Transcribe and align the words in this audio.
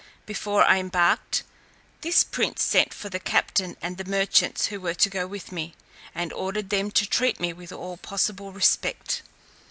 Before 0.25 0.63
I 0.63 0.79
embarked, 0.79 1.43
this 2.01 2.23
prince 2.23 2.63
sent 2.63 2.91
for 2.91 3.09
the 3.09 3.19
captain 3.19 3.77
and 3.83 3.97
the 3.99 4.05
merchants 4.09 4.65
who 4.65 4.81
were 4.81 4.95
to 4.95 5.09
go 5.11 5.27
with 5.27 5.51
me, 5.51 5.75
and 6.15 6.33
ordered 6.33 6.71
them 6.71 6.89
to 6.89 7.05
treat 7.05 7.39
me 7.39 7.53
with 7.53 7.71
all 7.71 7.97
possible 7.97 8.51
respect. 8.51 9.21